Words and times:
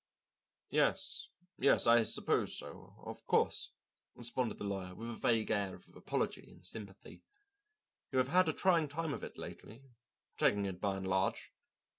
"Yes, 0.71 1.29
yes, 1.59 1.85
I 1.85 2.01
suppose 2.01 2.57
so, 2.57 2.95
of 3.05 3.23
course," 3.27 3.69
responded 4.15 4.57
the 4.57 4.63
lawyer 4.63 4.95
with 4.95 5.11
a 5.11 5.15
vague 5.15 5.51
air 5.51 5.75
of 5.75 5.89
apology 5.95 6.49
and 6.49 6.65
sympathy. 6.65 7.21
"You 8.11 8.17
have 8.17 8.29
had 8.29 8.49
a 8.49 8.53
trying 8.53 8.87
time 8.87 9.13
of 9.13 9.23
it 9.23 9.37
lately, 9.37 9.83
taking 10.37 10.65
it 10.65 10.81
by 10.81 10.97
and 10.97 11.07
large. 11.07 11.51